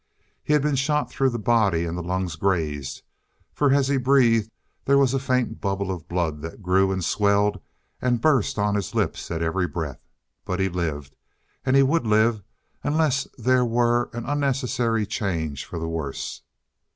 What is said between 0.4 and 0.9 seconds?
He had been